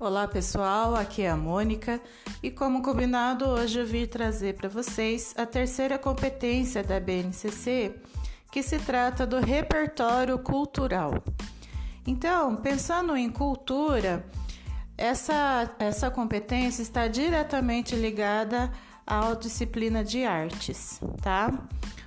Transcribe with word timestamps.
Olá 0.00 0.28
pessoal, 0.28 0.94
aqui 0.94 1.22
é 1.22 1.30
a 1.30 1.36
Mônica 1.36 2.00
e 2.40 2.52
como 2.52 2.84
combinado 2.84 3.44
hoje 3.46 3.80
eu 3.80 3.84
vim 3.84 4.06
trazer 4.06 4.54
para 4.54 4.68
vocês 4.68 5.34
a 5.36 5.44
terceira 5.44 5.98
competência 5.98 6.84
da 6.84 7.00
BNCC, 7.00 7.96
que 8.52 8.62
se 8.62 8.78
trata 8.78 9.26
do 9.26 9.40
repertório 9.40 10.38
cultural. 10.38 11.14
Então, 12.06 12.54
pensando 12.54 13.16
em 13.16 13.28
cultura, 13.28 14.24
essa, 14.96 15.68
essa 15.80 16.08
competência 16.12 16.80
está 16.80 17.08
diretamente 17.08 17.96
ligada 17.96 18.72
à 19.04 19.34
disciplina 19.34 20.04
de 20.04 20.24
artes, 20.24 21.00
tá? 21.20 21.52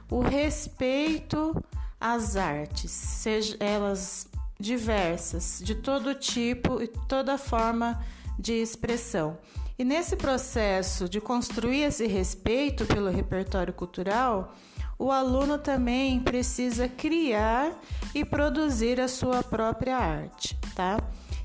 O 0.09 0.21
respeito 0.21 1.61
às 1.99 2.37
artes, 2.37 2.89
seja 2.89 3.57
elas 3.59 4.30
diversas, 4.61 5.59
de 5.63 5.75
todo 5.75 6.15
tipo 6.15 6.81
e 6.81 6.87
toda 6.87 7.37
forma 7.37 8.01
de 8.39 8.53
expressão. 8.53 9.37
E 9.77 9.83
nesse 9.83 10.15
processo 10.15 11.09
de 11.09 11.19
construir 11.19 11.81
esse 11.81 12.05
respeito 12.05 12.85
pelo 12.85 13.09
repertório 13.09 13.73
cultural, 13.73 14.55
o 14.97 15.11
aluno 15.11 15.57
também 15.57 16.19
precisa 16.19 16.87
criar 16.87 17.73
e 18.13 18.23
produzir 18.23 19.01
a 19.01 19.07
sua 19.07 19.41
própria 19.41 19.97
arte, 19.97 20.55
tá? 20.75 20.99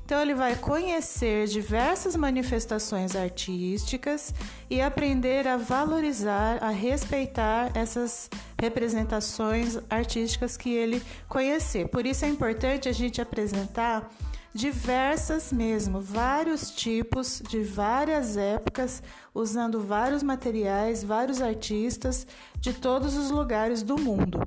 Então, 0.07 0.21
ele 0.21 0.33
vai 0.33 0.55
conhecer 0.55 1.47
diversas 1.47 2.15
manifestações 2.15 3.13
artísticas 3.13 4.33
e 4.69 4.79
aprender 4.79 5.45
a 5.45 5.57
valorizar, 5.57 6.63
a 6.63 6.69
respeitar 6.69 7.71
essas 7.75 8.29
representações 8.57 9.77
artísticas 9.89 10.55
que 10.55 10.73
ele 10.73 11.03
conhecer. 11.27 11.89
Por 11.89 12.05
isso 12.05 12.23
é 12.23 12.29
importante 12.29 12.87
a 12.87 12.93
gente 12.93 13.19
apresentar 13.19 14.09
diversas 14.53 15.51
mesmo, 15.51 15.99
vários 15.99 16.71
tipos 16.71 17.43
de 17.49 17.61
várias 17.61 18.37
épocas, 18.37 19.03
usando 19.35 19.81
vários 19.81 20.23
materiais, 20.23 21.03
vários 21.03 21.41
artistas 21.41 22.25
de 22.57 22.71
todos 22.71 23.17
os 23.17 23.29
lugares 23.29 23.83
do 23.83 23.97
mundo. 23.97 24.39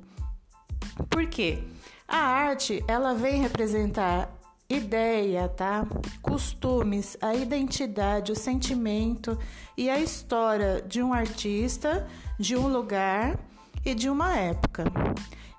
Por 1.07 1.27
quê? 1.27 1.59
A 2.07 2.17
arte, 2.17 2.83
ela 2.87 3.13
vem 3.13 3.43
representar 3.43 4.40
ideia, 4.71 5.49
tá? 5.49 5.85
Costumes, 6.21 7.17
a 7.21 7.33
identidade, 7.35 8.31
o 8.31 8.35
sentimento 8.35 9.37
e 9.77 9.89
a 9.89 9.99
história 9.99 10.81
de 10.81 11.01
um 11.01 11.13
artista, 11.13 12.07
de 12.39 12.55
um 12.55 12.67
lugar 12.67 13.39
e 13.85 13.93
de 13.93 14.09
uma 14.09 14.37
época. 14.37 14.85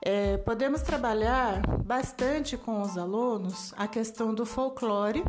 É, 0.00 0.36
podemos 0.38 0.82
trabalhar 0.82 1.60
bastante 1.84 2.56
com 2.56 2.82
os 2.82 2.98
alunos 2.98 3.72
a 3.76 3.86
questão 3.86 4.34
do 4.34 4.44
folclore, 4.44 5.22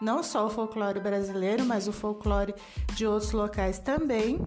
não 0.00 0.22
só 0.22 0.46
o 0.46 0.50
folclore 0.50 1.00
brasileiro, 1.00 1.64
mas 1.64 1.88
o 1.88 1.92
folclore 1.92 2.54
de 2.94 3.06
outros 3.06 3.32
locais 3.32 3.78
também. 3.78 4.40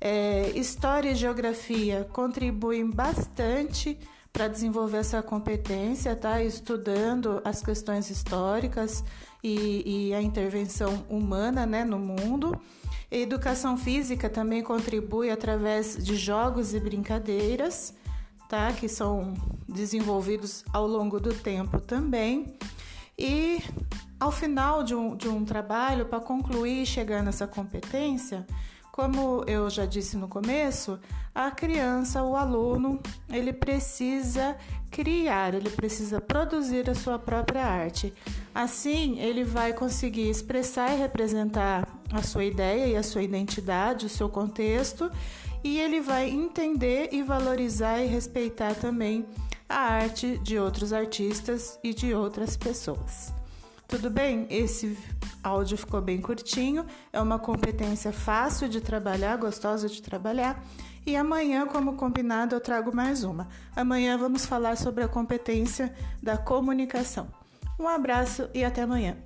É, 0.00 0.50
história 0.54 1.10
e 1.10 1.14
geografia 1.14 2.08
contribuem 2.12 2.90
bastante 2.90 3.98
para 4.34 4.48
desenvolver 4.48 4.96
essa 4.96 5.22
competência, 5.22 6.16
tá? 6.16 6.42
Estudando 6.42 7.40
as 7.44 7.62
questões 7.62 8.10
históricas 8.10 9.04
e, 9.40 10.08
e 10.08 10.14
a 10.14 10.20
intervenção 10.20 11.06
humana, 11.08 11.64
né, 11.64 11.84
no 11.84 12.00
mundo. 12.00 12.60
A 13.12 13.14
educação 13.14 13.76
física 13.76 14.28
também 14.28 14.60
contribui 14.60 15.30
através 15.30 15.96
de 16.04 16.16
jogos 16.16 16.74
e 16.74 16.80
brincadeiras, 16.80 17.94
tá? 18.48 18.72
Que 18.72 18.88
são 18.88 19.34
desenvolvidos 19.68 20.64
ao 20.72 20.84
longo 20.84 21.20
do 21.20 21.32
tempo 21.32 21.78
também. 21.78 22.58
E 23.16 23.62
ao 24.18 24.32
final 24.32 24.82
de 24.82 24.96
um, 24.96 25.14
de 25.14 25.28
um 25.28 25.44
trabalho, 25.44 26.06
para 26.06 26.18
concluir 26.18 26.82
e 26.82 26.86
chegar 26.86 27.22
nessa 27.22 27.46
competência, 27.46 28.44
como 28.94 29.42
eu 29.48 29.68
já 29.68 29.84
disse 29.86 30.16
no 30.16 30.28
começo, 30.28 31.00
a 31.34 31.50
criança, 31.50 32.22
o 32.22 32.36
aluno, 32.36 33.00
ele 33.28 33.52
precisa 33.52 34.56
criar, 34.88 35.52
ele 35.52 35.68
precisa 35.68 36.20
produzir 36.20 36.88
a 36.88 36.94
sua 36.94 37.18
própria 37.18 37.66
arte. 37.66 38.14
Assim, 38.54 39.18
ele 39.18 39.42
vai 39.42 39.72
conseguir 39.72 40.30
expressar 40.30 40.94
e 40.94 41.00
representar 41.00 41.88
a 42.12 42.22
sua 42.22 42.44
ideia 42.44 42.86
e 42.86 42.94
a 42.94 43.02
sua 43.02 43.24
identidade, 43.24 44.06
o 44.06 44.08
seu 44.08 44.28
contexto, 44.28 45.10
e 45.64 45.80
ele 45.80 46.00
vai 46.00 46.30
entender 46.30 47.08
e 47.10 47.20
valorizar 47.20 47.98
e 47.98 48.06
respeitar 48.06 48.76
também 48.76 49.26
a 49.68 49.76
arte 49.76 50.38
de 50.38 50.56
outros 50.56 50.92
artistas 50.92 51.80
e 51.82 51.92
de 51.92 52.14
outras 52.14 52.56
pessoas. 52.56 53.34
Tudo 53.88 54.10
bem? 54.10 54.46
Esse 54.50 54.96
áudio 55.42 55.76
ficou 55.76 56.00
bem 56.00 56.20
curtinho, 56.20 56.86
é 57.12 57.20
uma 57.20 57.38
competência 57.38 58.12
fácil 58.12 58.68
de 58.68 58.80
trabalhar, 58.80 59.36
gostosa 59.36 59.88
de 59.88 60.00
trabalhar. 60.00 60.64
E 61.06 61.14
amanhã, 61.14 61.66
como 61.66 61.96
combinado, 61.96 62.54
eu 62.54 62.60
trago 62.60 62.94
mais 62.94 63.24
uma. 63.24 63.46
Amanhã 63.76 64.16
vamos 64.16 64.46
falar 64.46 64.76
sobre 64.76 65.04
a 65.04 65.08
competência 65.08 65.94
da 66.22 66.38
comunicação. 66.38 67.28
Um 67.78 67.86
abraço 67.86 68.48
e 68.54 68.64
até 68.64 68.82
amanhã. 68.82 69.18